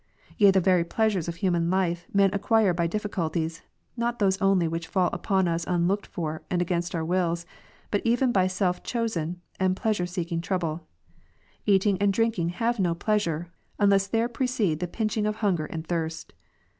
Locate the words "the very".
0.49-0.83